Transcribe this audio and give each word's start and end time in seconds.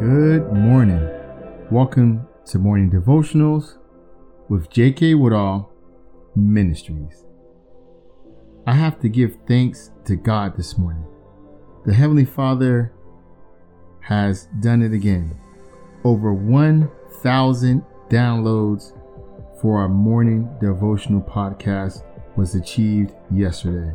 Good 0.00 0.50
morning. 0.50 1.06
Welcome 1.70 2.26
to 2.46 2.58
Morning 2.58 2.90
Devotionals 2.90 3.76
with 4.48 4.70
J.K. 4.70 5.14
Woodall 5.14 5.70
Ministries. 6.34 7.26
I 8.66 8.72
have 8.72 8.98
to 9.00 9.10
give 9.10 9.36
thanks 9.46 9.90
to 10.06 10.16
God 10.16 10.56
this 10.56 10.78
morning. 10.78 11.04
The 11.84 11.92
Heavenly 11.92 12.24
Father 12.24 12.94
has 14.00 14.48
done 14.60 14.80
it 14.80 14.94
again. 14.94 15.38
Over 16.02 16.32
1,000 16.32 17.84
downloads 18.08 18.98
for 19.60 19.82
our 19.82 19.88
morning 19.90 20.48
devotional 20.62 21.20
podcast 21.20 22.04
was 22.38 22.54
achieved 22.54 23.12
yesterday. 23.30 23.94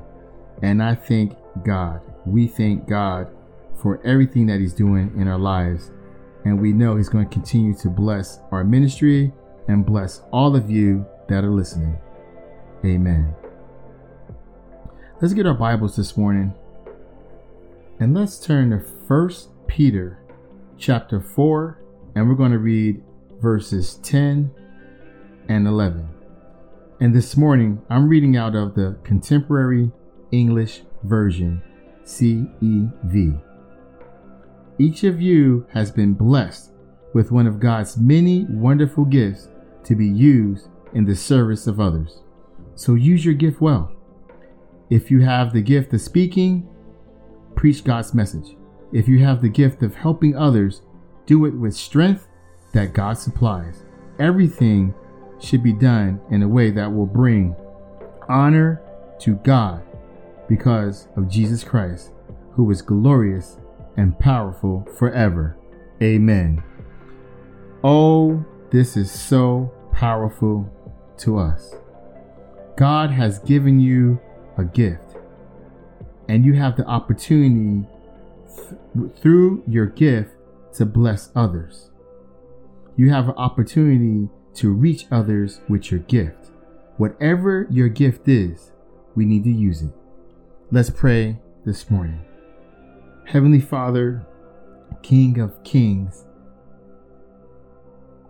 And 0.62 0.84
I 0.84 0.94
thank 0.94 1.36
God. 1.64 2.02
We 2.28 2.46
thank 2.46 2.88
God 2.88 3.35
for 3.82 4.02
everything 4.06 4.48
that 4.48 4.60
He's 4.60 4.74
doing 4.74 5.12
in 5.18 5.28
our 5.28 5.38
lives. 5.38 5.92
And 6.44 6.62
we 6.62 6.74
know 6.74 6.96
He's 6.96 7.10
going 7.10 7.28
to 7.28 7.34
continue 7.34 7.76
to 7.76 7.90
bless 7.90 8.40
our 8.52 8.64
ministry 8.64 9.34
and 9.68 9.86
bless 9.86 10.22
all 10.32 10.56
of 10.56 10.70
you 10.70 11.06
that 11.28 11.44
are 11.44 11.52
listening. 11.52 11.98
Amen. 12.86 13.34
Let's 15.22 15.34
get 15.34 15.48
our 15.48 15.54
Bibles 15.54 15.96
this 15.96 16.18
morning 16.18 16.54
and 18.00 18.14
let's 18.14 18.38
turn 18.38 18.72
to 18.72 18.78
1 18.78 19.30
Peter 19.68 20.20
chapter 20.78 21.22
4 21.22 21.82
and 22.16 22.28
we're 22.28 22.36
going 22.36 22.52
to 22.52 22.60
read 22.60 23.02
verses 23.42 23.96
10 24.04 24.52
and 25.48 25.68
11. 25.68 26.10
And 27.00 27.16
this 27.16 27.38
morning 27.38 27.82
I'm 27.90 28.10
reading 28.10 28.36
out 28.36 28.56
of 28.56 28.76
the 28.76 28.98
Contemporary 29.04 29.92
English 30.32 30.82
Version, 31.04 31.62
CEV. 32.04 33.42
Each 34.78 35.06
of 35.06 35.22
you 35.22 35.66
has 35.72 35.90
been 35.90 36.14
blessed 36.14 36.72
with 37.14 37.32
one 37.32 37.48
of 37.48 37.62
God's 37.62 37.98
many 37.98 38.46
wonderful 38.50 39.06
gifts 39.06 39.48
to 39.86 39.96
be 39.96 40.08
used 40.08 40.68
in 40.94 41.06
the 41.06 41.16
service 41.16 41.66
of 41.66 41.80
others. 41.80 42.24
So 42.76 42.96
use 42.96 43.24
your 43.24 43.36
gift 43.36 43.62
well. 43.62 43.96
If 44.90 45.10
you 45.10 45.22
have 45.22 45.54
the 45.54 45.62
gift 45.62 45.94
of 45.94 46.02
speaking, 46.02 46.68
preach 47.56 47.86
God's 47.86 48.14
message. 48.14 48.58
If 48.92 49.08
you 49.08 49.24
have 49.24 49.42
the 49.42 49.50
gift 49.50 49.82
of 49.82 49.96
helping 49.96 50.36
others, 50.36 50.82
do 51.26 51.46
it 51.46 51.56
with 51.56 51.74
strength 51.74 52.28
that 52.74 52.94
God 52.94 53.18
supplies. 53.18 53.84
Everything 54.20 54.94
should 55.40 55.64
be 55.64 55.74
done 55.74 56.20
in 56.32 56.44
a 56.44 56.48
way 56.48 56.70
that 56.72 56.94
will 56.94 57.06
bring 57.06 57.56
honor 58.28 58.82
to 59.20 59.36
God 59.36 59.84
because 60.50 61.08
of 61.16 61.30
Jesus 61.30 61.64
Christ, 61.64 62.12
who 62.52 62.70
is 62.72 62.82
glorious 62.82 63.58
and 63.98 64.18
powerful 64.20 64.88
forever. 64.98 65.58
Amen. 66.02 66.64
Oh, 67.84 68.44
this 68.72 68.98
is 68.98 69.12
so 69.12 69.72
powerful 69.92 70.70
to 71.20 71.38
us. 71.38 71.76
God 72.78 73.12
has 73.12 73.40
given 73.40 73.80
you 73.80 74.20
a 74.58 74.64
gift, 74.64 75.16
and 76.28 76.44
you 76.44 76.54
have 76.54 76.76
the 76.76 76.86
opportunity 76.86 77.88
th- 78.56 79.12
through 79.18 79.64
your 79.68 79.86
gift 79.86 80.32
to 80.74 80.86
bless 80.86 81.30
others. 81.36 81.90
You 82.98 83.12
have 83.12 83.30
an 83.30 83.36
opportunity 83.36 84.30
to 84.56 84.72
reach 84.74 85.06
others 85.12 85.62
with 85.70 85.92
your 85.92 86.00
gift. 86.02 86.52
Whatever 86.98 87.68
your 87.70 87.90
gift 87.90 88.28
is, 88.28 88.72
we 89.16 89.26
need 89.26 89.44
to 89.44 89.52
use 89.52 89.82
it. 89.82 89.92
Let's 90.72 90.90
pray 90.90 91.38
this 91.66 91.90
morning. 91.90 92.26
Heavenly 93.26 93.60
Father, 93.60 94.24
King 95.02 95.40
of 95.40 95.64
Kings, 95.64 96.26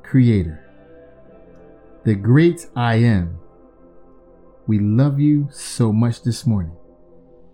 Creator, 0.03 0.63
the 2.06 2.16
great 2.16 2.67
I 2.78 2.95
am, 2.95 3.38
we 4.67 4.79
love 4.79 5.19
you 5.19 5.50
so 5.51 5.91
much 5.91 6.23
this 6.23 6.47
morning. 6.47 6.78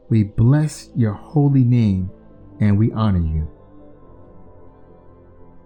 We 0.08 0.24
bless 0.24 0.92
your 0.96 1.14
holy 1.14 1.64
name 1.64 2.12
and 2.60 2.78
we 2.78 2.92
honor 2.92 3.26
you. 3.26 3.50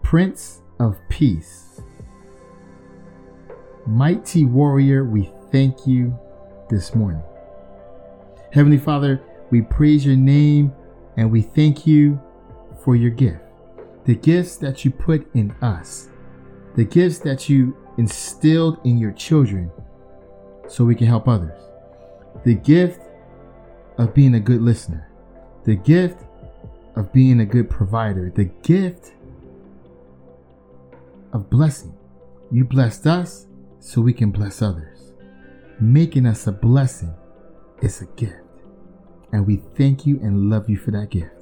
Prince 0.01 0.61
of 0.79 0.97
Peace, 1.09 1.81
mighty 3.85 4.45
warrior, 4.45 5.03
we 5.03 5.29
thank 5.51 5.85
you 5.85 6.17
this 6.69 6.95
morning. 6.95 7.21
Heavenly 8.53 8.77
Father, 8.77 9.21
we 9.51 9.61
praise 9.61 10.05
your 10.05 10.15
name 10.15 10.73
and 11.17 11.31
we 11.31 11.41
thank 11.41 11.87
you 11.87 12.19
for 12.83 12.95
your 12.95 13.11
gift. 13.11 13.41
The 14.05 14.15
gifts 14.15 14.57
that 14.57 14.85
you 14.85 14.91
put 14.91 15.27
in 15.33 15.51
us, 15.61 16.09
the 16.75 16.83
gifts 16.83 17.19
that 17.19 17.49
you 17.49 17.75
instilled 17.97 18.79
in 18.83 18.97
your 18.97 19.11
children 19.13 19.71
so 20.67 20.83
we 20.83 20.95
can 20.95 21.07
help 21.07 21.27
others. 21.27 21.59
The 22.43 22.55
gift 22.55 23.01
of 23.97 24.13
being 24.13 24.35
a 24.35 24.39
good 24.39 24.61
listener, 24.61 25.09
the 25.63 25.75
gift 25.75 26.23
of 26.95 27.11
being 27.11 27.39
a 27.39 27.45
good 27.45 27.69
provider, 27.69 28.29
the 28.29 28.45
gift 28.45 29.13
of 31.33 31.49
blessing. 31.49 31.93
You 32.51 32.63
blessed 32.63 33.07
us 33.07 33.47
so 33.79 34.01
we 34.01 34.13
can 34.13 34.31
bless 34.31 34.61
others. 34.61 35.13
Making 35.79 36.25
us 36.25 36.47
a 36.47 36.51
blessing 36.51 37.13
is 37.81 38.01
a 38.01 38.05
gift. 38.05 38.44
And 39.35 39.45
we 39.45 39.57
thank 39.75 40.05
you 40.05 40.17
and 40.21 40.49
love 40.49 40.69
you 40.69 40.77
for 40.77 40.91
that 40.91 41.09
gift. 41.09 41.33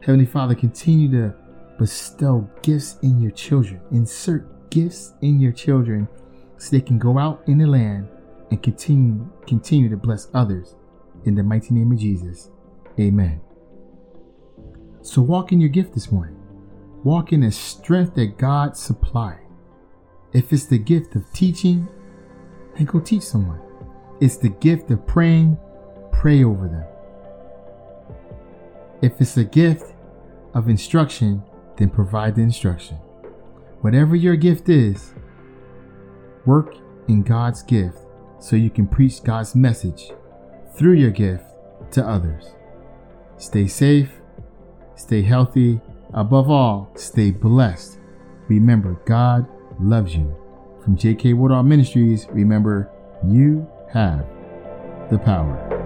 Heavenly 0.00 0.24
Father, 0.24 0.54
continue 0.54 1.10
to 1.10 1.34
bestow 1.78 2.48
gifts 2.62 2.96
in 3.02 3.20
your 3.20 3.32
children. 3.32 3.82
Insert 3.90 4.70
gifts 4.70 5.12
in 5.20 5.38
your 5.38 5.52
children 5.52 6.08
so 6.56 6.70
they 6.70 6.80
can 6.80 6.98
go 6.98 7.18
out 7.18 7.42
in 7.46 7.58
the 7.58 7.66
land 7.66 8.08
and 8.50 8.62
continue 8.62 9.28
continue 9.46 9.90
to 9.90 9.96
bless 9.98 10.28
others. 10.32 10.74
In 11.26 11.34
the 11.34 11.42
mighty 11.42 11.74
name 11.74 11.92
of 11.92 11.98
Jesus. 11.98 12.48
Amen. 12.98 13.42
So 15.02 15.20
walk 15.20 15.52
in 15.52 15.60
your 15.60 15.68
gift 15.68 15.92
this 15.92 16.10
morning. 16.10 16.40
Walk 17.04 17.34
in 17.34 17.42
the 17.42 17.52
strength 17.52 18.14
that 18.14 18.38
God 18.38 18.74
supplied. 18.74 19.44
If 20.32 20.50
it's 20.50 20.64
the 20.64 20.78
gift 20.78 21.14
of 21.14 21.30
teaching, 21.34 21.88
then 22.74 22.86
go 22.86 23.00
teach 23.00 23.24
someone. 23.24 23.60
It's 24.18 24.38
the 24.38 24.48
gift 24.48 24.90
of 24.90 25.06
praying, 25.06 25.58
pray 26.10 26.42
over 26.42 26.68
them. 26.68 26.86
If 29.00 29.20
it's 29.20 29.36
a 29.36 29.44
gift 29.44 29.94
of 30.54 30.68
instruction, 30.68 31.42
then 31.76 31.90
provide 31.90 32.34
the 32.34 32.42
instruction. 32.42 32.96
Whatever 33.80 34.16
your 34.16 34.34
gift 34.34 34.68
is, 34.68 35.14
work 36.44 36.74
in 37.06 37.22
God's 37.22 37.62
gift 37.62 37.98
so 38.40 38.56
you 38.56 38.70
can 38.70 38.88
preach 38.88 39.22
God's 39.22 39.54
message 39.54 40.10
through 40.74 40.94
your 40.94 41.10
gift 41.10 41.44
to 41.92 42.04
others. 42.04 42.54
Stay 43.36 43.68
safe, 43.68 44.10
stay 44.96 45.22
healthy, 45.22 45.80
above 46.12 46.50
all, 46.50 46.90
stay 46.96 47.30
blessed. 47.30 47.98
Remember, 48.48 49.00
God 49.06 49.46
loves 49.80 50.16
you. 50.16 50.34
From 50.82 50.96
J.K. 50.96 51.34
Woodall 51.34 51.62
Ministries, 51.62 52.26
remember, 52.30 52.90
you 53.24 53.68
have 53.92 54.26
the 55.10 55.18
power. 55.18 55.77